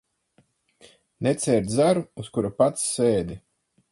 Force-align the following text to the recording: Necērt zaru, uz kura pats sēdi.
Necērt 1.27 1.69
zaru, 1.75 2.03
uz 2.23 2.33
kura 2.39 2.53
pats 2.63 2.89
sēdi. 2.97 3.41